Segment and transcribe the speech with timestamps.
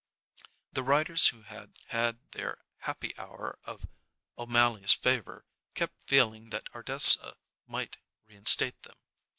[0.73, 3.85] The writers who had had their happy hour of
[4.35, 7.35] O'Mally's favor kept feeling that Ardessa
[7.67, 8.97] might reinstate them.